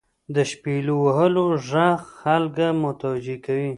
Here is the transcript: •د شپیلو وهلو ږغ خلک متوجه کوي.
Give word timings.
•د 0.35 0.37
شپیلو 0.51 0.95
وهلو 1.05 1.45
ږغ 1.67 1.99
خلک 2.19 2.55
متوجه 2.83 3.35
کوي. 3.45 3.69